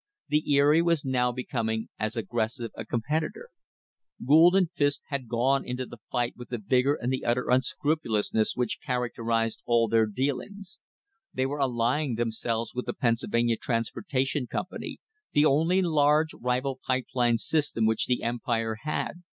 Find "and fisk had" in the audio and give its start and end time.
4.55-5.27